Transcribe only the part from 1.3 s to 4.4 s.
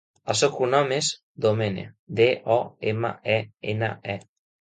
Domene: de, o, ema, e, ena, e.